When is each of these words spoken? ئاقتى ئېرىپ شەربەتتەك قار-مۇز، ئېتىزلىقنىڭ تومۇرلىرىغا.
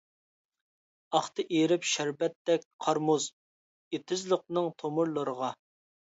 ئاقتى 1.19 1.45
ئېرىپ 1.57 1.85
شەربەتتەك 1.89 2.65
قار-مۇز، 2.87 3.29
ئېتىزلىقنىڭ 3.99 4.73
تومۇرلىرىغا. 4.83 5.55